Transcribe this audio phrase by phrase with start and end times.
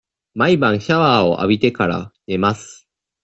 [0.33, 2.89] 毎晩シャワーを浴びてから、寝ます。